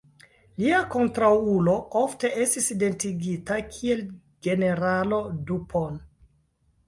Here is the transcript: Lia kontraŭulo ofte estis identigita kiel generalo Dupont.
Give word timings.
Lia 0.61 0.77
kontraŭulo 0.93 1.73
ofte 1.99 2.31
estis 2.45 2.69
identigita 2.75 3.59
kiel 3.75 4.01
generalo 4.47 5.19
Dupont. 5.51 6.01